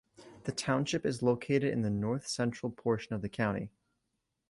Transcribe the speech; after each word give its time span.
The 0.45 0.51
township 0.51 1.05
is 1.05 1.21
located 1.21 1.65
in 1.71 1.83
the 1.83 1.91
north 1.91 2.25
central 2.25 2.71
portion 2.71 3.13
of 3.13 3.21
the 3.21 3.29
county. 3.29 3.69